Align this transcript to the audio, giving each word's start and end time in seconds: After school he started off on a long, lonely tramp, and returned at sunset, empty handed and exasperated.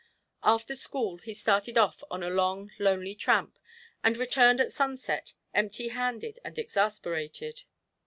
After 0.41 0.73
school 0.73 1.19
he 1.19 1.31
started 1.35 1.77
off 1.77 2.03
on 2.09 2.23
a 2.23 2.29
long, 2.31 2.71
lonely 2.79 3.13
tramp, 3.13 3.59
and 4.03 4.17
returned 4.17 4.59
at 4.59 4.71
sunset, 4.71 5.33
empty 5.53 5.89
handed 5.89 6.39
and 6.43 6.57
exasperated. 6.57 7.65